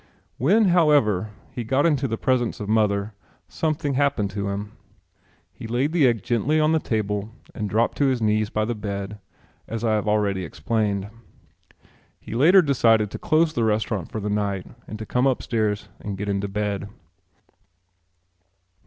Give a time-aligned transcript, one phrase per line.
[0.39, 3.13] When, however, he got into the presence of mother
[3.47, 4.71] something happened to him.
[5.53, 8.73] He laid the egg gently on the table and dropped on his knees by the
[8.73, 9.19] bed
[9.67, 11.07] as I have already explained.
[12.19, 16.17] He later decided to close the restaurant for the night and to come upstairs and
[16.17, 16.89] get into bed.